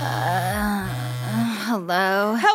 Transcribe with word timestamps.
Uh, 0.00 0.86
hello? 1.66 2.36
Hello, 2.36 2.36
this 2.36 2.53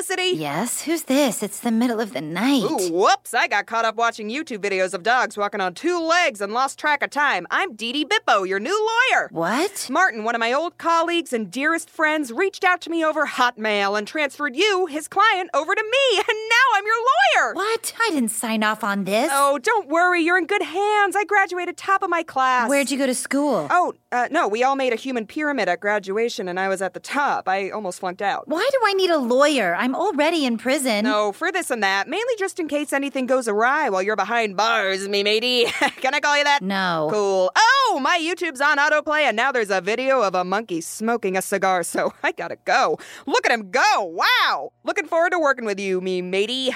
Felicity? 0.00 0.30
Yes, 0.38 0.80
who's 0.82 1.02
this? 1.02 1.42
It's 1.42 1.60
the 1.60 1.70
middle 1.70 2.00
of 2.00 2.14
the 2.14 2.22
night. 2.22 2.62
Ooh, 2.62 2.90
whoops, 2.90 3.34
I 3.34 3.46
got 3.46 3.66
caught 3.66 3.84
up 3.84 3.96
watching 3.96 4.30
YouTube 4.30 4.60
videos 4.60 4.94
of 4.94 5.02
dogs 5.02 5.36
walking 5.36 5.60
on 5.60 5.74
two 5.74 6.00
legs 6.00 6.40
and 6.40 6.54
lost 6.54 6.78
track 6.78 7.02
of 7.02 7.10
time. 7.10 7.46
I'm 7.50 7.74
Dee 7.74 7.92
Dee 7.92 8.06
Bippo, 8.06 8.48
your 8.48 8.58
new 8.58 8.90
lawyer. 9.12 9.28
What? 9.30 9.88
Martin, 9.90 10.24
one 10.24 10.34
of 10.34 10.38
my 10.38 10.54
old 10.54 10.78
colleagues 10.78 11.34
and 11.34 11.50
dearest 11.50 11.90
friends, 11.90 12.32
reached 12.32 12.64
out 12.64 12.80
to 12.82 12.90
me 12.90 13.04
over 13.04 13.26
Hotmail 13.26 13.98
and 13.98 14.08
transferred 14.08 14.56
you, 14.56 14.86
his 14.86 15.06
client, 15.06 15.50
over 15.52 15.74
to 15.74 15.82
me, 15.82 16.18
and 16.18 16.26
now 16.26 16.76
I'm 16.76 16.84
your 16.86 17.44
lawyer. 17.44 17.54
What? 17.54 17.92
I 18.00 18.08
didn't 18.10 18.30
sign 18.30 18.64
off 18.64 18.82
on 18.82 19.04
this. 19.04 19.28
Oh, 19.30 19.58
don't 19.58 19.88
worry, 19.88 20.22
you're 20.22 20.38
in 20.38 20.46
good 20.46 20.62
hands. 20.62 21.14
I 21.14 21.24
graduated 21.26 21.76
top 21.76 22.02
of 22.02 22.08
my 22.08 22.22
class. 22.22 22.70
Where'd 22.70 22.90
you 22.90 22.96
go 22.96 23.04
to 23.04 23.14
school? 23.14 23.68
Oh, 23.70 23.92
uh, 24.12 24.28
no, 24.30 24.48
we 24.48 24.62
all 24.64 24.76
made 24.76 24.94
a 24.94 24.96
human 24.96 25.26
pyramid 25.26 25.68
at 25.68 25.80
graduation, 25.80 26.48
and 26.48 26.58
I 26.58 26.68
was 26.68 26.80
at 26.80 26.94
the 26.94 27.00
top. 27.00 27.46
I 27.48 27.68
almost 27.68 28.00
flunked 28.00 28.22
out. 28.22 28.48
Why 28.48 28.66
do 28.72 28.78
I 28.86 28.94
need 28.94 29.10
a 29.10 29.18
lawyer? 29.18 29.74
I'm 29.74 29.89
already 29.94 30.44
in 30.44 30.58
prison. 30.58 31.04
No, 31.04 31.32
for 31.32 31.52
this 31.52 31.70
and 31.70 31.82
that, 31.82 32.08
mainly 32.08 32.34
just 32.38 32.58
in 32.58 32.68
case 32.68 32.92
anything 32.92 33.26
goes 33.26 33.48
awry 33.48 33.88
while 33.88 34.02
you're 34.02 34.16
behind 34.16 34.56
bars, 34.56 35.08
me 35.08 35.22
matey. 35.22 35.64
Can 36.00 36.14
I 36.14 36.20
call 36.20 36.36
you 36.36 36.44
that? 36.44 36.62
No. 36.62 37.08
Cool. 37.10 37.52
Oh, 37.56 38.00
my 38.02 38.18
YouTube's 38.18 38.60
on 38.60 38.78
autoplay, 38.78 39.22
and 39.22 39.36
now 39.36 39.52
there's 39.52 39.70
a 39.70 39.80
video 39.80 40.22
of 40.22 40.34
a 40.34 40.44
monkey 40.44 40.80
smoking 40.80 41.36
a 41.36 41.42
cigar, 41.42 41.82
so 41.82 42.12
I 42.22 42.32
gotta 42.32 42.56
go. 42.64 42.98
Look 43.26 43.46
at 43.46 43.52
him 43.52 43.70
go! 43.70 44.02
Wow! 44.02 44.72
Looking 44.84 45.06
forward 45.06 45.30
to 45.30 45.38
working 45.38 45.64
with 45.64 45.80
you, 45.80 46.00
me 46.00 46.22
matey. 46.22 46.70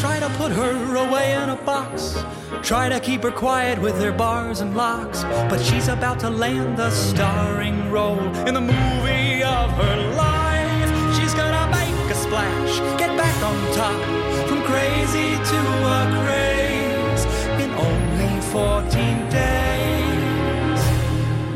Try 0.00 0.18
to 0.18 0.30
put 0.30 0.50
her 0.52 0.96
away 0.96 1.34
in 1.34 1.50
a 1.50 1.56
box, 1.56 2.24
try 2.62 2.88
to 2.88 2.98
keep 3.00 3.22
her 3.22 3.30
quiet 3.30 3.78
with 3.78 3.98
their 3.98 4.12
bars 4.12 4.60
and 4.60 4.74
locks. 4.74 5.24
But 5.50 5.60
she's 5.60 5.88
about 5.88 6.18
to 6.20 6.30
land 6.30 6.78
the 6.78 6.90
starring 6.90 7.90
role 7.90 8.18
in 8.48 8.54
the 8.54 8.62
movie 8.62 9.42
of 9.42 9.70
her 9.72 9.98
life. 10.16 10.90
She's 11.16 11.34
gonna 11.34 11.66
make 11.70 12.10
a 12.10 12.14
splash, 12.14 12.78
get 12.98 13.14
back 13.18 13.36
on 13.42 13.58
top, 13.74 14.00
from 14.48 14.62
crazy 14.62 15.36
to 15.52 15.60
a 15.98 16.00
craze 16.24 17.24
in 17.62 17.70
only 17.88 18.40
14 18.56 19.28
days 19.28 20.82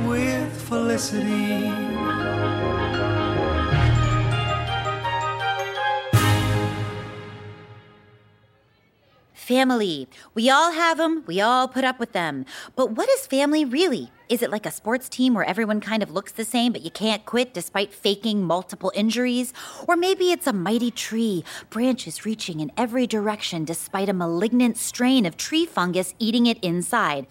with 0.06 0.52
Felicity. 0.68 1.93
Family. 9.54 10.08
We 10.34 10.50
all 10.50 10.72
have 10.72 10.98
them. 10.98 11.22
We 11.28 11.40
all 11.40 11.68
put 11.68 11.84
up 11.84 12.00
with 12.00 12.10
them. 12.10 12.44
But 12.74 12.90
what 12.90 13.08
is 13.08 13.24
family 13.24 13.64
really? 13.64 14.10
Is 14.28 14.42
it 14.42 14.50
like 14.50 14.66
a 14.66 14.72
sports 14.72 15.08
team 15.08 15.32
where 15.32 15.44
everyone 15.44 15.80
kind 15.80 16.02
of 16.02 16.10
looks 16.10 16.32
the 16.32 16.44
same, 16.44 16.72
but 16.72 16.82
you 16.82 16.90
can't 16.90 17.24
quit 17.24 17.54
despite 17.54 17.94
faking 17.94 18.42
multiple 18.42 18.90
injuries? 18.96 19.52
Or 19.86 19.94
maybe 19.94 20.32
it's 20.32 20.48
a 20.48 20.52
mighty 20.52 20.90
tree, 20.90 21.44
branches 21.70 22.26
reaching 22.26 22.58
in 22.58 22.72
every 22.76 23.06
direction 23.06 23.64
despite 23.64 24.08
a 24.08 24.12
malignant 24.12 24.76
strain 24.76 25.24
of 25.24 25.36
tree 25.36 25.66
fungus 25.66 26.16
eating 26.18 26.46
it 26.46 26.58
inside. 26.60 27.28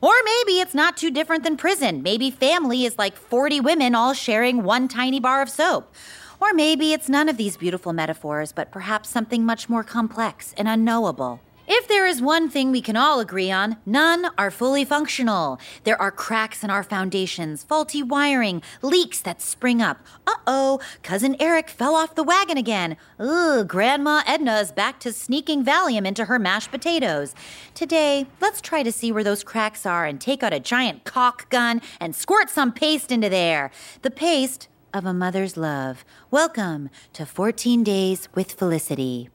Or 0.00 0.14
maybe 0.24 0.60
it's 0.60 0.74
not 0.74 0.96
too 0.96 1.10
different 1.10 1.44
than 1.44 1.58
prison. 1.58 2.02
Maybe 2.02 2.30
family 2.30 2.86
is 2.86 2.96
like 2.96 3.18
40 3.18 3.60
women 3.60 3.94
all 3.94 4.14
sharing 4.14 4.62
one 4.62 4.88
tiny 4.88 5.20
bar 5.20 5.42
of 5.42 5.50
soap. 5.50 5.94
Or 6.40 6.54
maybe 6.54 6.94
it's 6.94 7.10
none 7.10 7.28
of 7.28 7.36
these 7.36 7.58
beautiful 7.58 7.92
metaphors, 7.92 8.52
but 8.52 8.70
perhaps 8.70 9.10
something 9.10 9.44
much 9.44 9.68
more 9.68 9.84
complex 9.84 10.54
and 10.56 10.68
unknowable. 10.68 11.40
If 11.68 11.88
there 11.88 12.06
is 12.06 12.22
one 12.22 12.48
thing 12.48 12.70
we 12.70 12.80
can 12.80 12.96
all 12.96 13.18
agree 13.18 13.50
on, 13.50 13.76
none 13.84 14.30
are 14.38 14.52
fully 14.52 14.84
functional. 14.84 15.58
There 15.82 16.00
are 16.00 16.12
cracks 16.12 16.62
in 16.62 16.70
our 16.70 16.84
foundations, 16.84 17.64
faulty 17.64 18.04
wiring, 18.04 18.62
leaks 18.82 19.20
that 19.22 19.42
spring 19.42 19.82
up. 19.82 19.98
Uh 20.28 20.34
oh, 20.46 20.80
cousin 21.02 21.34
Eric 21.40 21.68
fell 21.68 21.96
off 21.96 22.14
the 22.14 22.22
wagon 22.22 22.56
again. 22.56 22.96
Ugh, 23.18 23.66
Grandma 23.66 24.22
Edna 24.28 24.58
is 24.58 24.70
back 24.70 25.00
to 25.00 25.12
sneaking 25.12 25.64
Valium 25.64 26.06
into 26.06 26.26
her 26.26 26.38
mashed 26.38 26.70
potatoes. 26.70 27.34
Today, 27.74 28.28
let's 28.40 28.60
try 28.60 28.84
to 28.84 28.92
see 28.92 29.10
where 29.10 29.24
those 29.24 29.42
cracks 29.42 29.84
are 29.84 30.04
and 30.04 30.20
take 30.20 30.44
out 30.44 30.52
a 30.52 30.60
giant 30.60 31.02
caulk 31.02 31.48
gun 31.50 31.82
and 32.00 32.14
squirt 32.14 32.48
some 32.48 32.72
paste 32.72 33.10
into 33.10 33.28
there. 33.28 33.72
The 34.02 34.12
paste 34.12 34.68
of 34.94 35.04
a 35.04 35.12
mother's 35.12 35.56
love. 35.56 36.04
Welcome 36.30 36.90
to 37.14 37.26
14 37.26 37.82
Days 37.82 38.28
with 38.36 38.52
Felicity. 38.52 39.30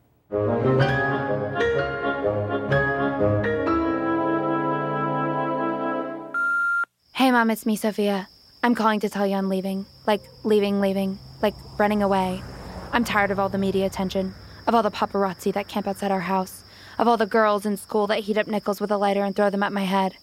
Mom, 7.31 7.50
it's 7.50 7.66
me, 7.66 7.78
Sophia. 7.78 8.28
I'm 8.62 8.75
calling 8.75 9.00
to 9.00 9.09
tell 9.09 9.25
you 9.25 9.36
I'm 9.36 9.47
leaving. 9.47 9.86
Like, 10.06 10.22
leaving, 10.44 10.81
leaving. 10.81 11.18
Like, 11.42 11.53
running 11.78 12.03
away. 12.03 12.44
I'm 12.92 13.06
tired 13.06 13.31
of 13.31 13.40
all 13.40 13.47
the 13.47 13.58
media 13.58 13.86
attention, 13.86 14.34
of 14.68 14.75
all 14.75 14.84
the 14.84 14.92
paparazzi 14.92 15.53
that 15.53 15.70
camp 15.70 15.88
outside 15.88 16.12
our 16.12 16.20
house, 16.20 16.66
of 16.97 17.08
all 17.08 17.16
the 17.16 17.25
girls 17.25 17.66
in 17.66 17.78
school 17.78 18.06
that 18.08 18.20
heat 18.20 18.38
up 18.38 18.47
nickels 18.47 18.81
with 18.81 18.91
a 18.91 18.97
lighter 18.97 19.24
and 19.24 19.34
throw 19.34 19.50
them 19.50 19.64
at 19.64 19.72
my 19.72 19.86
head. 19.86 20.18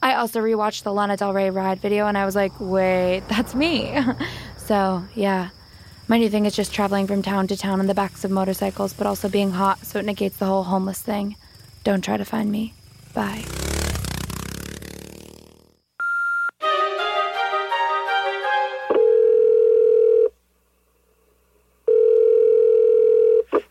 I 0.00 0.14
also 0.14 0.40
rewatched 0.40 0.84
the 0.84 0.92
Lana 0.92 1.16
Del 1.16 1.32
Rey 1.32 1.50
ride 1.50 1.80
video 1.80 2.06
and 2.06 2.16
I 2.16 2.24
was 2.24 2.36
like, 2.36 2.52
wait, 2.60 3.22
that's 3.28 3.54
me. 3.54 3.98
so, 4.56 5.02
yeah. 5.14 5.48
My 6.06 6.18
new 6.18 6.30
thing 6.30 6.46
is 6.46 6.54
just 6.54 6.72
traveling 6.72 7.08
from 7.08 7.22
town 7.22 7.48
to 7.48 7.56
town 7.56 7.80
on 7.80 7.88
the 7.88 7.94
backs 7.94 8.24
of 8.24 8.30
motorcycles, 8.30 8.92
but 8.92 9.08
also 9.08 9.28
being 9.28 9.50
hot, 9.50 9.84
so 9.84 9.98
it 9.98 10.04
negates 10.04 10.36
the 10.36 10.46
whole 10.46 10.64
homeless 10.64 11.02
thing. 11.02 11.36
Don't 11.82 12.04
try 12.04 12.16
to 12.16 12.24
find 12.24 12.52
me. 12.52 12.74
Bye. 13.12 13.44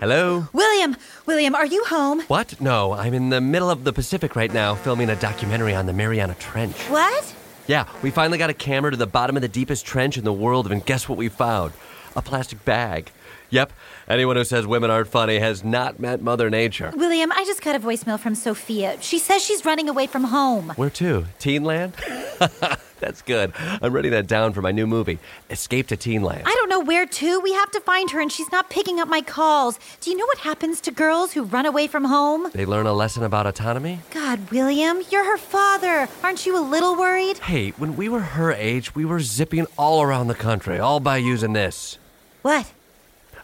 Hello? 0.03 0.45
William, 0.51 0.97
William, 1.25 1.55
are 1.55 1.65
you 1.65 1.81
home? 1.85 2.19
What? 2.27 2.59
No, 2.59 2.91
I'm 2.91 3.13
in 3.13 3.29
the 3.29 3.39
middle 3.39 3.69
of 3.69 3.85
the 3.85 3.93
Pacific 3.93 4.35
right 4.35 4.53
now 4.53 4.75
filming 4.75 5.09
a 5.09 5.15
documentary 5.15 5.73
on 5.73 5.85
the 5.85 5.93
Mariana 5.93 6.35
Trench. 6.39 6.75
What? 6.89 7.33
Yeah, 7.67 7.87
we 8.01 8.11
finally 8.11 8.37
got 8.37 8.49
a 8.49 8.53
camera 8.53 8.91
to 8.91 8.97
the 8.97 9.07
bottom 9.07 9.37
of 9.37 9.41
the 9.41 9.47
deepest 9.47 9.85
trench 9.85 10.17
in 10.17 10.25
the 10.25 10.33
world, 10.33 10.69
and 10.69 10.85
guess 10.85 11.07
what 11.07 11.17
we 11.17 11.29
found? 11.29 11.71
A 12.17 12.21
plastic 12.21 12.65
bag. 12.65 13.11
Yep, 13.49 13.71
anyone 14.09 14.35
who 14.35 14.43
says 14.43 14.67
women 14.67 14.91
aren't 14.91 15.07
funny 15.07 15.39
has 15.39 15.63
not 15.63 16.01
met 16.01 16.21
Mother 16.21 16.49
Nature. 16.49 16.91
William, 16.97 17.31
I 17.31 17.45
just 17.45 17.61
got 17.61 17.77
a 17.77 17.79
voicemail 17.79 18.19
from 18.19 18.35
Sophia. 18.35 18.97
She 18.99 19.19
says 19.19 19.41
she's 19.41 19.63
running 19.63 19.87
away 19.87 20.07
from 20.07 20.25
home. 20.25 20.73
Where 20.75 20.89
to? 20.89 21.27
Teenland? 21.39 21.93
That's 23.03 23.21
good. 23.21 23.51
I'm 23.81 23.91
writing 23.91 24.11
that 24.11 24.27
down 24.27 24.53
for 24.53 24.61
my 24.61 24.71
new 24.71 24.87
movie, 24.87 25.19
Escape 25.49 25.87
to 25.87 25.97
Teenland. 25.97 26.43
I 26.45 26.53
don't 26.53 26.69
know 26.69 26.79
where 26.79 27.05
to. 27.05 27.39
We 27.41 27.51
have 27.51 27.69
to 27.71 27.81
find 27.81 28.09
her, 28.11 28.21
and 28.21 28.31
she's 28.31 28.49
not 28.49 28.69
picking 28.69 29.01
up 29.01 29.09
my 29.09 29.19
calls. 29.19 29.77
Do 29.99 30.09
you 30.09 30.15
know 30.15 30.25
what 30.25 30.37
happens 30.37 30.79
to 30.81 30.91
girls 30.91 31.33
who 31.33 31.43
run 31.43 31.65
away 31.65 31.87
from 31.87 32.05
home? 32.05 32.49
They 32.53 32.65
learn 32.65 32.85
a 32.85 32.93
lesson 32.93 33.23
about 33.23 33.45
autonomy? 33.45 33.99
God, 34.11 34.49
William, 34.51 35.01
you're 35.11 35.25
her 35.25 35.37
father. 35.37 36.07
Aren't 36.23 36.45
you 36.45 36.57
a 36.57 36.63
little 36.63 36.95
worried? 36.95 37.39
Hey, 37.39 37.71
when 37.71 37.97
we 37.97 38.07
were 38.07 38.21
her 38.21 38.53
age, 38.53 38.95
we 38.95 39.03
were 39.03 39.19
zipping 39.19 39.67
all 39.77 40.01
around 40.01 40.27
the 40.29 40.33
country, 40.33 40.79
all 40.79 41.01
by 41.01 41.17
using 41.17 41.51
this. 41.51 41.97
What? 42.41 42.71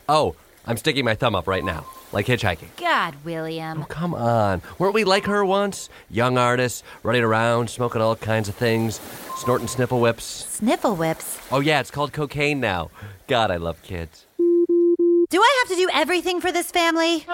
Oh, 0.07 0.35
I'm 0.65 0.77
sticking 0.77 1.03
my 1.03 1.15
thumb 1.15 1.35
up 1.35 1.47
right 1.47 1.65
now, 1.65 1.85
like 2.11 2.25
hitchhiking. 2.25 2.69
God, 2.77 3.15
William. 3.23 3.81
Oh, 3.81 3.85
come 3.85 4.13
on. 4.13 4.61
Weren't 4.77 4.93
we 4.93 5.03
like 5.03 5.25
her 5.25 5.43
once? 5.45 5.89
Young 6.09 6.37
artists, 6.37 6.83
running 7.03 7.23
around, 7.23 7.69
smoking 7.69 8.01
all 8.01 8.15
kinds 8.15 8.49
of 8.49 8.55
things, 8.55 8.99
snorting 9.37 9.67
sniffle 9.67 9.99
whips. 9.99 10.23
Sniffle 10.23 10.95
whips. 10.95 11.39
Oh, 11.51 11.59
yeah, 11.59 11.79
it's 11.79 11.91
called 11.91 12.13
cocaine 12.13 12.59
now. 12.59 12.91
God, 13.27 13.51
I 13.51 13.57
love 13.57 13.81
kids. 13.83 14.25
Do 14.37 15.39
I 15.39 15.63
have 15.63 15.69
to 15.69 15.75
do 15.75 15.89
everything 15.93 16.41
for 16.41 16.51
this 16.51 16.71
family? 16.71 17.25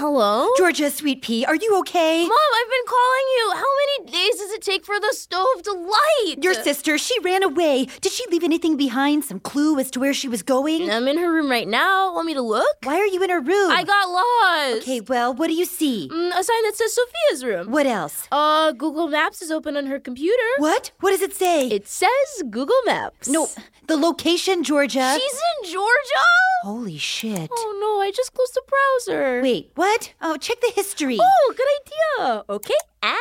Hello? 0.00 0.48
Georgia, 0.56 0.90
sweet 0.90 1.20
pea, 1.20 1.44
are 1.44 1.54
you 1.54 1.78
okay? 1.80 2.24
Mom, 2.24 2.32
I've 2.32 2.70
been 2.72 2.88
calling 2.88 3.26
you. 3.36 3.52
How 3.52 3.70
many 3.80 4.10
days 4.10 4.40
does 4.40 4.49
take 4.60 4.84
for 4.84 5.00
the 5.00 5.12
stove 5.12 5.62
to 5.64 5.72
light? 5.72 6.36
Your 6.42 6.54
sister, 6.54 6.98
she 6.98 7.18
ran 7.20 7.42
away. 7.42 7.86
Did 8.00 8.12
she 8.12 8.24
leave 8.30 8.44
anything 8.44 8.76
behind? 8.76 9.24
Some 9.24 9.40
clue 9.40 9.78
as 9.78 9.90
to 9.92 10.00
where 10.00 10.14
she 10.14 10.28
was 10.28 10.42
going? 10.42 10.90
I'm 10.90 11.08
in 11.08 11.18
her 11.18 11.32
room 11.32 11.50
right 11.50 11.66
now. 11.68 12.14
Want 12.14 12.26
me 12.26 12.34
to 12.34 12.42
look? 12.42 12.76
Why 12.84 12.96
are 12.96 13.06
you 13.06 13.22
in 13.22 13.30
her 13.30 13.40
room? 13.40 13.70
I 13.70 13.84
got 13.84 14.08
lost. 14.08 14.82
Okay, 14.82 15.00
well, 15.00 15.34
what 15.34 15.48
do 15.48 15.54
you 15.54 15.64
see? 15.64 16.08
Mm, 16.12 16.30
a 16.38 16.44
sign 16.44 16.62
that 16.64 16.76
says 16.76 16.94
Sophia's 16.94 17.44
room. 17.44 17.70
What 17.70 17.86
else? 17.86 18.28
Uh, 18.30 18.72
Google 18.72 19.08
Maps 19.08 19.42
is 19.42 19.50
open 19.50 19.76
on 19.76 19.86
her 19.86 19.98
computer. 19.98 20.36
What? 20.58 20.92
What 21.00 21.10
does 21.10 21.22
it 21.22 21.34
say? 21.34 21.68
It 21.68 21.88
says 21.88 22.42
Google 22.50 22.80
Maps. 22.86 23.28
No, 23.28 23.48
the 23.86 23.96
location, 23.96 24.62
Georgia. 24.62 25.16
She's 25.18 25.40
in 25.64 25.72
Georgia? 25.72 26.26
Holy 26.62 26.98
shit. 26.98 27.50
Oh 27.52 27.78
no, 27.80 28.00
I 28.02 28.10
just 28.10 28.34
closed 28.34 28.54
the 28.54 28.62
browser. 28.68 29.40
Wait, 29.42 29.70
what? 29.74 30.12
Oh, 30.20 30.36
check 30.36 30.60
the 30.60 30.72
history. 30.74 31.18
Oh, 31.20 31.54
good 31.56 31.66
idea. 31.80 32.44
Okay, 32.50 32.74
and 33.02 33.16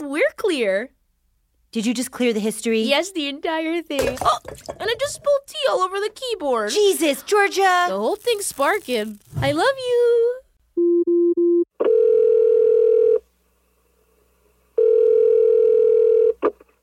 we're 0.00 0.30
clear. 0.36 0.90
Did 1.72 1.86
you 1.86 1.94
just 1.94 2.10
clear 2.10 2.32
the 2.32 2.40
history? 2.40 2.82
Yes, 2.82 3.12
the 3.12 3.28
entire 3.28 3.82
thing. 3.82 4.18
Oh, 4.24 4.38
and 4.78 4.88
I 4.90 4.94
just 5.00 5.14
spilled 5.14 5.40
tea 5.46 5.58
all 5.70 5.80
over 5.80 5.98
the 5.98 6.10
keyboard. 6.14 6.70
Jesus, 6.70 7.22
Georgia! 7.22 7.86
The 7.88 7.96
whole 7.98 8.16
thing's 8.16 8.46
sparking. 8.46 9.20
I 9.40 9.52
love 9.52 9.76
you. 9.78 10.38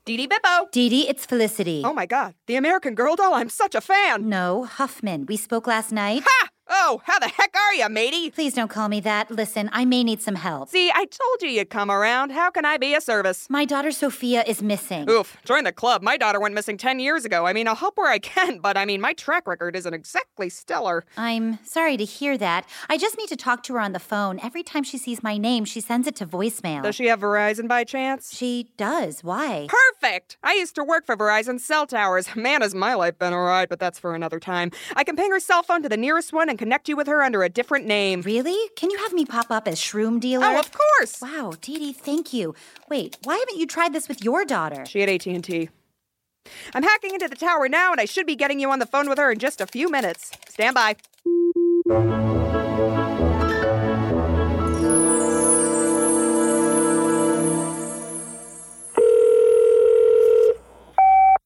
Dee 0.04 0.16
Dee 0.16 0.26
Bippo! 0.26 0.70
Dee 0.72 0.88
Dee, 0.88 1.08
it's 1.08 1.24
Felicity. 1.24 1.82
Oh 1.84 1.92
my 1.92 2.06
god, 2.06 2.34
the 2.46 2.56
American 2.56 2.94
Girl 2.96 3.14
doll, 3.14 3.34
I'm 3.34 3.48
such 3.48 3.74
a 3.76 3.80
fan! 3.80 4.28
No, 4.28 4.64
Huffman. 4.64 5.26
We 5.26 5.36
spoke 5.36 5.66
last 5.68 5.92
night. 5.92 6.22
Ha! 6.26 6.48
How 6.80 7.18
the 7.18 7.28
heck 7.28 7.54
are 7.54 7.74
you, 7.74 7.90
matey? 7.90 8.30
Please 8.30 8.54
don't 8.54 8.70
call 8.70 8.88
me 8.88 9.00
that. 9.00 9.30
Listen, 9.30 9.68
I 9.70 9.84
may 9.84 10.02
need 10.02 10.22
some 10.22 10.34
help. 10.34 10.70
See, 10.70 10.90
I 10.90 11.04
told 11.04 11.42
you 11.42 11.50
you'd 11.50 11.68
come 11.68 11.90
around. 11.90 12.30
How 12.30 12.50
can 12.50 12.64
I 12.64 12.78
be 12.78 12.94
of 12.94 13.02
service? 13.02 13.50
My 13.50 13.66
daughter 13.66 13.90
Sophia 13.90 14.42
is 14.46 14.62
missing. 14.62 15.08
Oof, 15.10 15.36
join 15.44 15.64
the 15.64 15.72
club. 15.72 16.02
My 16.02 16.16
daughter 16.16 16.40
went 16.40 16.54
missing 16.54 16.78
10 16.78 16.98
years 16.98 17.26
ago. 17.26 17.46
I 17.46 17.52
mean, 17.52 17.68
I'll 17.68 17.74
help 17.74 17.98
where 17.98 18.10
I 18.10 18.18
can, 18.18 18.60
but 18.60 18.78
I 18.78 18.86
mean, 18.86 19.02
my 19.02 19.12
track 19.12 19.46
record 19.46 19.76
isn't 19.76 19.92
exactly 19.92 20.48
stellar. 20.48 21.04
I'm 21.18 21.58
sorry 21.64 21.98
to 21.98 22.04
hear 22.04 22.38
that. 22.38 22.66
I 22.88 22.96
just 22.96 23.18
need 23.18 23.28
to 23.28 23.36
talk 23.36 23.62
to 23.64 23.74
her 23.74 23.80
on 23.80 23.92
the 23.92 24.00
phone. 24.00 24.40
Every 24.42 24.62
time 24.62 24.82
she 24.82 24.96
sees 24.96 25.22
my 25.22 25.36
name, 25.36 25.66
she 25.66 25.82
sends 25.82 26.08
it 26.08 26.16
to 26.16 26.26
voicemail. 26.26 26.82
Does 26.82 26.94
she 26.94 27.06
have 27.08 27.20
Verizon 27.20 27.68
by 27.68 27.84
chance? 27.84 28.34
She 28.34 28.70
does. 28.78 29.22
Why? 29.22 29.68
Perfect! 29.68 30.38
I 30.42 30.54
used 30.54 30.74
to 30.76 30.84
work 30.84 31.04
for 31.04 31.14
Verizon 31.14 31.60
cell 31.60 31.86
towers. 31.86 32.34
Man, 32.34 32.62
has 32.62 32.74
my 32.74 32.94
life 32.94 33.18
been 33.18 33.34
alright, 33.34 33.68
but 33.68 33.78
that's 33.78 33.98
for 33.98 34.14
another 34.14 34.40
time. 34.40 34.70
I 34.96 35.04
can 35.04 35.14
ping 35.14 35.30
her 35.30 35.40
cell 35.40 35.62
phone 35.62 35.82
to 35.82 35.88
the 35.90 35.98
nearest 35.98 36.32
one 36.32 36.48
and 36.48 36.58
connect 36.70 36.88
you 36.88 36.94
with 36.94 37.08
her 37.08 37.20
under 37.20 37.42
a 37.42 37.48
different 37.48 37.84
name. 37.84 38.22
Really? 38.22 38.56
Can 38.76 38.92
you 38.92 38.98
have 38.98 39.12
me 39.12 39.24
pop 39.24 39.50
up 39.50 39.66
as 39.66 39.80
Shroom 39.80 40.20
Dealer? 40.20 40.46
Oh, 40.46 40.60
of 40.60 40.70
course! 40.70 41.20
Wow, 41.20 41.54
Dee 41.60 41.78
Dee, 41.78 41.92
thank 41.92 42.32
you. 42.32 42.54
Wait, 42.88 43.18
why 43.24 43.38
haven't 43.38 43.58
you 43.58 43.66
tried 43.66 43.92
this 43.92 44.06
with 44.06 44.22
your 44.22 44.44
daughter? 44.44 44.86
She 44.86 45.00
had 45.00 45.08
AT&T. 45.08 45.68
I'm 46.72 46.84
hacking 46.84 47.12
into 47.12 47.26
the 47.26 47.34
tower 47.34 47.68
now, 47.68 47.90
and 47.90 48.00
I 48.00 48.04
should 48.04 48.24
be 48.24 48.36
getting 48.36 48.60
you 48.60 48.70
on 48.70 48.78
the 48.78 48.86
phone 48.86 49.08
with 49.08 49.18
her 49.18 49.32
in 49.32 49.40
just 49.40 49.60
a 49.60 49.66
few 49.66 49.90
minutes. 49.90 50.30
Stand 50.48 50.76
by. 50.76 50.94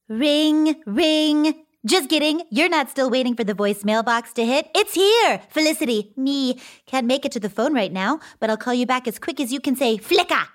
Ring, 0.07 0.75
ring. 0.85 1.54
Just 1.95 2.09
kidding. 2.09 2.41
You're 2.49 2.67
not 2.67 2.89
still 2.89 3.09
waiting 3.09 3.37
for 3.37 3.45
the 3.45 3.53
voicemail 3.53 4.03
box 4.03 4.33
to 4.33 4.45
hit. 4.45 4.69
It's 4.75 4.93
here. 4.95 5.39
Felicity, 5.49 6.11
me. 6.17 6.59
Can't 6.87 7.07
make 7.07 7.23
it 7.23 7.31
to 7.31 7.39
the 7.39 7.49
phone 7.49 7.73
right 7.73 7.93
now, 7.93 8.19
but 8.41 8.49
I'll 8.49 8.57
call 8.57 8.73
you 8.73 8.85
back 8.85 9.07
as 9.07 9.17
quick 9.17 9.39
as 9.39 9.53
you 9.53 9.61
can 9.61 9.77
say 9.77 9.97
flicka. 9.97 10.45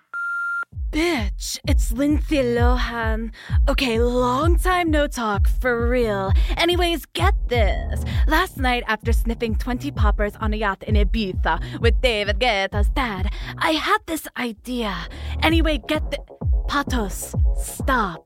Bitch, 0.91 1.59
it's 1.67 1.93
Lindsay 1.93 2.43
Lohan. 2.43 3.33
Okay, 3.71 3.99
long 4.01 4.59
time 4.59 4.91
no 4.91 5.07
talk, 5.07 5.49
for 5.49 5.89
real. 5.89 6.31
Anyways, 6.59 7.07
get 7.07 7.33
this. 7.49 8.05
Last 8.29 8.59
night, 8.59 8.85
after 8.87 9.11
sniffing 9.11 9.57
20 9.57 9.93
poppers 9.93 10.37
on 10.41 10.53
a 10.53 10.59
yacht 10.59 10.83
in 10.83 10.95
Ibiza 10.95 11.81
with 11.81 12.03
David 12.03 12.39
Guetta's 12.39 12.91
dad, 12.91 13.33
I 13.57 13.71
had 13.71 14.01
this 14.05 14.29
idea. 14.37 14.95
Anyway, 15.43 15.81
get 15.89 16.11
the. 16.11 16.19
Patos, 16.69 17.35
stop. 17.57 18.21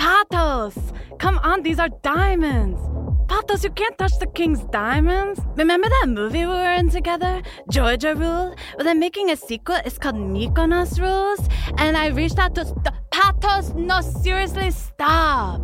Patos! 0.00 0.78
Come 1.18 1.36
on, 1.40 1.62
these 1.62 1.78
are 1.78 1.90
diamonds! 2.02 2.80
Patos, 3.28 3.62
you 3.62 3.68
can't 3.68 3.98
touch 3.98 4.18
the 4.18 4.26
king's 4.28 4.64
diamonds! 4.72 5.38
Remember 5.56 5.90
that 5.90 6.06
movie 6.08 6.46
we 6.46 6.46
were 6.46 6.72
in 6.72 6.88
together? 6.88 7.42
Georgia 7.70 8.14
Rule? 8.14 8.54
Well, 8.76 8.84
they're 8.84 8.94
making 8.94 9.30
a 9.30 9.36
sequel. 9.36 9.76
It's 9.84 9.98
called 9.98 10.14
Mykonos 10.14 10.98
Rules. 10.98 11.46
And 11.76 11.98
I 11.98 12.06
reached 12.06 12.38
out 12.38 12.54
to. 12.54 12.64
St- 12.64 12.88
Patos, 13.10 13.74
no, 13.74 14.00
seriously, 14.00 14.70
stop! 14.70 15.60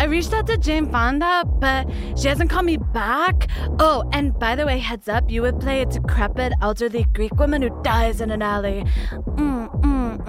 I 0.00 0.04
reached 0.06 0.32
out 0.32 0.48
to 0.48 0.58
Jane 0.58 0.90
Fonda, 0.90 1.44
but 1.46 1.88
she 2.18 2.26
hasn't 2.26 2.50
called 2.50 2.66
me 2.66 2.78
back. 2.78 3.48
Oh, 3.78 4.08
and 4.12 4.36
by 4.38 4.56
the 4.56 4.66
way, 4.66 4.78
heads 4.78 5.08
up, 5.08 5.30
you 5.30 5.40
would 5.42 5.60
play 5.60 5.82
a 5.82 5.86
decrepit 5.86 6.52
elderly 6.60 7.06
Greek 7.14 7.36
woman 7.36 7.62
who 7.62 7.70
dies 7.82 8.20
in 8.20 8.32
an 8.32 8.42
alley. 8.42 8.84
Mm, 9.12 9.70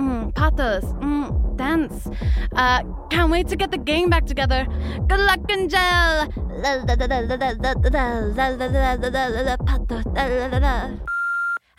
mm. 0.07 0.35
Patos, 0.35 0.83
mm, 1.01 1.57
dance. 1.57 2.07
Uh, 2.53 2.83
can't 3.09 3.31
wait 3.31 3.47
to 3.47 3.55
get 3.55 3.71
the 3.71 3.77
gang 3.77 4.09
back 4.09 4.25
together. 4.25 4.65
Good 5.07 5.19
luck 5.19 5.39
in 5.51 5.69
jail. 5.69 6.31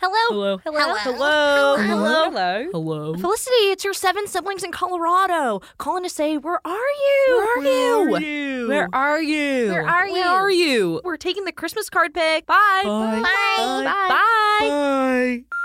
Hello. 0.01 0.15
Hello. 0.29 0.57
Hello. 0.63 0.95
Hello. 0.97 1.75
Hello. 1.77 2.29
Hello. 2.31 2.69
Hello. 2.71 3.15
Felicity, 3.15 3.55
it's 3.71 3.83
your 3.83 3.93
seven 3.93 4.27
siblings 4.27 4.63
in 4.63 4.71
Colorado 4.71 5.61
calling 5.77 6.03
to 6.03 6.09
say, 6.09 6.37
Where 6.37 6.61
are 6.65 6.71
you? 6.71 7.35
Where 7.35 7.57
are 7.57 7.61
you? 7.61 8.67
Where 8.69 8.89
are 8.93 9.21
you? 9.21 9.69
Where 9.71 9.85
are 9.85 10.07
you? 10.07 10.13
Where 10.13 10.29
are 10.29 10.51
you? 10.51 11.01
We're 11.03 11.17
taking 11.17 11.43
the 11.43 11.51
Christmas 11.51 11.89
card 11.89 12.13
pick. 12.13 12.45
Bye. 12.45 12.81
Bye. 12.85 13.21
Bye. 13.21 13.83
Bye. 13.83 15.41
Bye. 15.41 15.58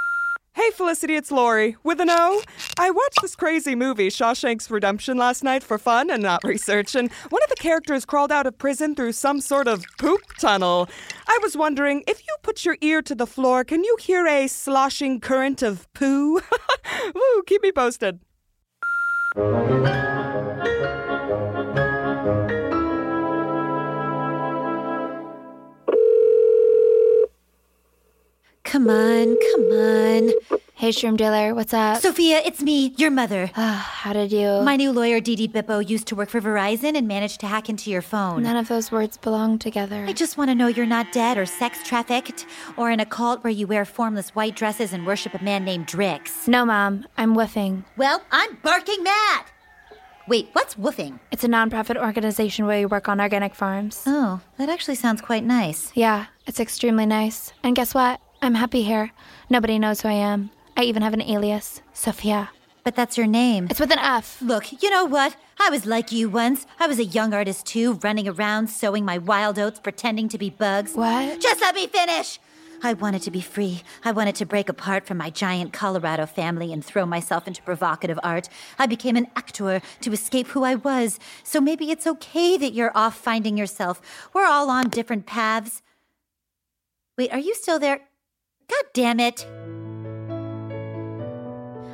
Hey, 0.64 0.70
Felicity, 0.70 1.14
it's 1.14 1.30
Lori 1.30 1.76
with 1.82 2.00
an 2.00 2.08
O. 2.08 2.42
I 2.78 2.90
watched 2.90 3.20
this 3.20 3.36
crazy 3.36 3.74
movie, 3.74 4.08
Shawshank's 4.08 4.70
Redemption, 4.70 5.18
last 5.18 5.44
night 5.44 5.62
for 5.62 5.76
fun 5.76 6.08
and 6.08 6.22
not 6.22 6.42
research, 6.44 6.94
and 6.94 7.12
one 7.28 7.42
of 7.42 7.50
the 7.50 7.56
characters 7.56 8.06
crawled 8.06 8.32
out 8.32 8.46
of 8.46 8.56
prison 8.56 8.94
through 8.94 9.12
some 9.12 9.42
sort 9.42 9.68
of 9.68 9.84
poop 9.98 10.22
tunnel. 10.40 10.88
I 11.28 11.38
was 11.42 11.54
wondering 11.54 12.02
if 12.08 12.26
you 12.26 12.34
put 12.40 12.64
your 12.64 12.78
ear 12.80 13.02
to 13.02 13.14
the 13.14 13.26
floor, 13.26 13.62
can 13.62 13.84
you 13.84 13.98
hear 14.00 14.26
a 14.26 14.46
sloshing 14.48 15.20
current 15.20 15.60
of 15.60 15.86
poo? 15.92 16.40
Woo, 17.14 17.42
keep 17.46 17.62
me 17.62 17.70
posted. 17.70 18.20
Come 28.74 28.90
on, 28.90 29.36
come 29.52 29.64
on. 29.70 30.32
Hey, 30.74 30.90
Shroom 30.90 31.16
Dealer, 31.16 31.54
what's 31.54 31.72
up? 31.72 32.02
Sophia, 32.02 32.42
it's 32.44 32.60
me, 32.60 32.92
your 32.96 33.12
mother. 33.12 33.48
Ah, 33.56 33.88
how 34.02 34.12
did 34.12 34.32
you? 34.32 34.62
My 34.62 34.74
new 34.74 34.90
lawyer, 34.90 35.20
Dee 35.20 35.36
Dee 35.36 35.46
Bippo, 35.46 35.88
used 35.88 36.08
to 36.08 36.16
work 36.16 36.28
for 36.28 36.40
Verizon 36.40 36.96
and 36.96 37.06
managed 37.06 37.38
to 37.42 37.46
hack 37.46 37.68
into 37.68 37.88
your 37.88 38.02
phone. 38.02 38.42
None 38.42 38.56
of 38.56 38.66
those 38.66 38.90
words 38.90 39.16
belong 39.16 39.60
together. 39.60 40.04
I 40.08 40.12
just 40.12 40.36
want 40.36 40.50
to 40.50 40.56
know 40.56 40.66
you're 40.66 40.86
not 40.86 41.12
dead 41.12 41.38
or 41.38 41.46
sex 41.46 41.84
trafficked 41.84 42.46
or 42.76 42.90
in 42.90 42.98
a 42.98 43.06
cult 43.06 43.44
where 43.44 43.52
you 43.52 43.68
wear 43.68 43.84
formless 43.84 44.30
white 44.30 44.56
dresses 44.56 44.92
and 44.92 45.06
worship 45.06 45.34
a 45.34 45.44
man 45.44 45.64
named 45.64 45.86
Drix. 45.86 46.48
No, 46.48 46.64
Mom, 46.64 47.06
I'm 47.16 47.36
woofing. 47.36 47.84
Well, 47.96 48.22
I'm 48.32 48.56
barking 48.64 49.04
mad. 49.04 49.44
Wait, 50.26 50.48
what's 50.52 50.74
woofing? 50.74 51.20
It's 51.30 51.44
a 51.44 51.48
nonprofit 51.48 51.96
organization 51.96 52.66
where 52.66 52.80
we 52.80 52.86
work 52.86 53.08
on 53.08 53.20
organic 53.20 53.54
farms. 53.54 54.02
Oh, 54.04 54.40
that 54.58 54.68
actually 54.68 54.96
sounds 54.96 55.20
quite 55.20 55.44
nice. 55.44 55.92
Yeah, 55.94 56.26
it's 56.44 56.58
extremely 56.58 57.06
nice. 57.06 57.52
And 57.62 57.76
guess 57.76 57.94
what? 57.94 58.20
I'm 58.44 58.54
happy 58.54 58.82
here. 58.82 59.10
Nobody 59.48 59.78
knows 59.78 60.02
who 60.02 60.08
I 60.08 60.12
am. 60.12 60.50
I 60.76 60.82
even 60.82 61.00
have 61.00 61.14
an 61.14 61.22
alias, 61.22 61.80
Sophia. 61.94 62.50
But 62.82 62.94
that's 62.94 63.16
your 63.16 63.26
name. 63.26 63.68
It's 63.70 63.80
with 63.80 63.90
an 63.90 63.98
F. 63.98 64.36
Look, 64.42 64.82
you 64.82 64.90
know 64.90 65.06
what? 65.06 65.34
I 65.58 65.70
was 65.70 65.86
like 65.86 66.12
you 66.12 66.28
once. 66.28 66.66
I 66.78 66.86
was 66.86 66.98
a 66.98 67.06
young 67.06 67.32
artist 67.32 67.64
too, 67.64 67.94
running 68.02 68.28
around 68.28 68.68
sowing 68.68 69.02
my 69.02 69.16
wild 69.16 69.58
oats, 69.58 69.80
pretending 69.80 70.28
to 70.28 70.36
be 70.36 70.50
bugs. 70.50 70.92
What? 70.92 71.40
Just 71.40 71.62
let 71.62 71.74
me 71.74 71.86
finish! 71.86 72.38
I 72.82 72.92
wanted 72.92 73.22
to 73.22 73.30
be 73.30 73.40
free. 73.40 73.80
I 74.04 74.12
wanted 74.12 74.34
to 74.34 74.44
break 74.44 74.68
apart 74.68 75.06
from 75.06 75.16
my 75.16 75.30
giant 75.30 75.72
Colorado 75.72 76.26
family 76.26 76.70
and 76.70 76.84
throw 76.84 77.06
myself 77.06 77.48
into 77.48 77.62
provocative 77.62 78.20
art. 78.22 78.50
I 78.78 78.84
became 78.84 79.16
an 79.16 79.28
actor 79.36 79.80
to 80.02 80.12
escape 80.12 80.48
who 80.48 80.64
I 80.64 80.74
was. 80.74 81.18
So 81.44 81.62
maybe 81.62 81.90
it's 81.90 82.06
okay 82.06 82.58
that 82.58 82.74
you're 82.74 82.92
off 82.94 83.16
finding 83.16 83.56
yourself. 83.56 84.02
We're 84.34 84.44
all 84.44 84.68
on 84.68 84.90
different 84.90 85.24
paths. 85.24 85.80
Wait, 87.16 87.32
are 87.32 87.38
you 87.38 87.54
still 87.54 87.78
there? 87.78 88.00
God 88.68 88.84
damn 88.94 89.20
it. 89.20 89.46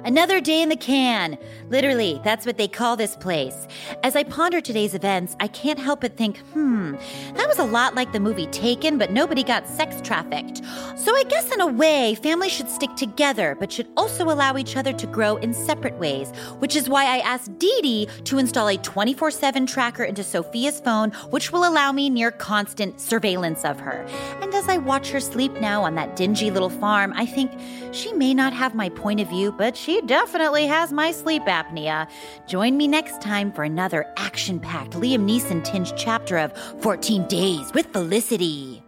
Another 0.04 0.40
day 0.40 0.62
in 0.62 0.68
the 0.68 0.76
can. 0.76 1.36
Literally, 1.68 2.20
that's 2.24 2.46
what 2.46 2.56
they 2.56 2.68
call 2.68 2.96
this 2.96 3.16
place. 3.16 3.68
As 4.02 4.16
I 4.16 4.24
ponder 4.24 4.60
today's 4.60 4.94
events, 4.94 5.36
I 5.40 5.48
can't 5.48 5.78
help 5.78 6.00
but 6.00 6.16
think, 6.16 6.38
hmm, 6.52 6.94
that 7.34 7.46
was 7.46 7.58
a 7.58 7.64
lot 7.64 7.94
like 7.94 8.12
the 8.12 8.20
movie 8.20 8.46
Taken, 8.46 8.98
but 8.98 9.12
nobody 9.12 9.42
got 9.42 9.66
sex 9.68 10.00
trafficked. 10.02 10.62
So 10.96 11.14
I 11.14 11.24
guess 11.24 11.52
in 11.52 11.60
a 11.60 11.66
way, 11.66 12.14
families 12.16 12.52
should 12.52 12.68
stick 12.68 12.94
together, 12.96 13.56
but 13.58 13.70
should 13.70 13.88
also 13.96 14.24
allow 14.24 14.56
each 14.56 14.76
other 14.76 14.92
to 14.92 15.06
grow 15.06 15.36
in 15.36 15.52
separate 15.52 15.98
ways, 15.98 16.30
which 16.58 16.76
is 16.76 16.88
why 16.88 17.04
I 17.04 17.18
asked 17.18 17.58
Dee 17.58 17.80
Dee 17.82 18.08
to 18.24 18.38
install 18.38 18.68
a 18.68 18.76
24 18.78 19.30
7 19.30 19.66
tracker 19.66 20.04
into 20.04 20.24
Sophia's 20.24 20.80
phone, 20.80 21.10
which 21.30 21.52
will 21.52 21.68
allow 21.68 21.92
me 21.92 22.10
near 22.10 22.30
constant 22.30 23.00
surveillance 23.00 23.64
of 23.64 23.78
her. 23.80 24.06
And 24.40 24.52
as 24.54 24.68
I 24.68 24.78
watch 24.78 25.10
her 25.10 25.20
sleep 25.20 25.52
now 25.60 25.82
on 25.84 25.94
that 25.94 26.16
dingy 26.16 26.50
little 26.50 26.70
farm, 26.70 27.12
I 27.16 27.26
think 27.26 27.52
she 27.92 28.12
may 28.12 28.34
not 28.34 28.52
have 28.52 28.74
my 28.74 28.88
point 28.88 29.20
of 29.20 29.28
view, 29.28 29.52
but 29.52 29.76
she 29.76 29.89
definitely 30.06 30.66
has 30.66 30.92
my 30.92 31.10
sleep 31.10 31.42
apnea. 31.44 32.08
Join 32.46 32.76
me 32.76 32.86
next 32.86 33.20
time 33.20 33.50
for 33.52 33.64
another 33.64 34.06
action 34.16 34.60
packed 34.60 34.92
Liam 34.92 35.24
Neeson 35.28 35.64
tinged 35.64 35.92
chapter 35.96 36.38
of 36.38 36.52
14 36.82 37.26
Days 37.26 37.72
with 37.72 37.86
Felicity. 37.86 38.82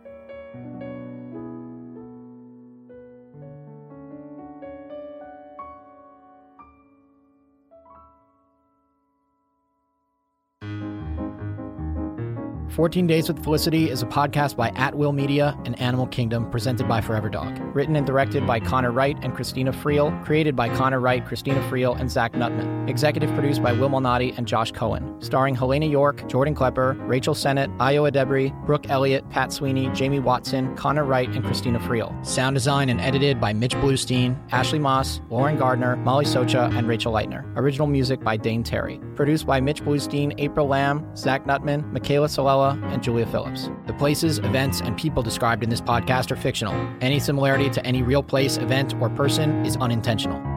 14 12.73 13.07
Days 13.07 13.29
with 13.29 13.45
Felicity 13.45 13.91
is 13.91 14.03
a 14.03 14.07
podcast 14.07 14.57
by 14.57 14.71
At 14.71 14.95
Will 14.95 15.13
Media 15.13 15.55
and 15.67 15.79
Animal 15.79 16.07
Kingdom 16.07 16.51
presented 16.51 16.89
by 16.89 17.03
Forever 17.03 17.29
Dog. 17.29 17.59
Written 17.75 17.97
and 17.97 18.07
directed 18.07 18.47
by 18.47 18.61
Connor 18.61 18.91
Wright 18.91 19.15
and 19.21 19.35
Christina 19.35 19.75
Friel. 19.75 20.25
Created 20.25 20.57
by 20.57 20.75
Connor 20.75 20.99
Wright, 20.99 21.23
Christina 21.27 21.61
Friel, 21.69 22.01
and 22.01 22.11
Zach 22.11 22.33
Nutman. 22.33 22.89
Executive 22.89 23.31
produced 23.35 23.63
by 23.63 23.75
Will 23.75 23.91
Malnati 23.91 24.37
and 24.39 24.49
Josh 24.49 24.73
Cohen. 24.73 25.21
Starring 25.21 25.55
Helena 25.55 25.85
York, 25.85 26.27
Jordan 26.29 26.55
Klepper, 26.55 26.97
Rachel 27.07 27.35
Sennott, 27.35 27.77
Ayo 27.77 28.11
Edebiri, 28.11 28.55
Brooke 28.65 28.89
Elliott, 28.89 29.29
Pat 29.29 29.53
Sweeney, 29.53 29.91
Jamie 29.91 30.19
Watson, 30.19 30.75
Connor 30.75 31.05
Wright, 31.05 31.29
and 31.29 31.45
Christina 31.45 31.79
Friel. 31.79 32.25
Sound 32.25 32.55
design 32.55 32.89
and 32.89 33.03
edited 33.03 33.39
by 33.39 33.53
Mitch 33.53 33.75
Bluestein, 33.75 34.35
Ashley 34.51 34.79
Moss, 34.79 35.21
Lauren 35.29 35.59
Gardner, 35.59 35.97
Molly 35.97 36.25
Socha, 36.25 36.75
and 36.75 36.89
Rachel 36.89 37.13
Leitner. 37.13 37.45
Original 37.55 37.87
music 37.87 38.25
by 38.25 38.39
Dane 38.39 38.63
Terry. 38.63 38.99
Produced 39.15 39.45
by 39.45 39.61
Mitch 39.61 39.83
Bluestein, 39.83 40.33
April 40.39 40.67
Lamb, 40.67 41.15
Zach 41.15 41.45
Nutman, 41.45 41.93
Michaela 41.93 42.29
Solella, 42.29 42.62
and 42.71 43.03
Julia 43.03 43.27
Phillips. 43.27 43.71
The 43.87 43.93
places, 43.95 44.39
events, 44.39 44.81
and 44.81 44.97
people 44.97 45.23
described 45.23 45.63
in 45.63 45.71
this 45.71 45.81
podcast 45.81 46.31
are 46.31 46.37
fictional. 46.37 46.75
Any 47.01 47.21
similarity 47.21 47.71
to 47.71 47.87
any 47.87 48.03
real 48.03 48.23
place, 48.23 48.57
event, 48.57 48.95
or 49.01 49.09
person 49.11 49.65
is 49.65 49.77
unintentional. 49.77 50.52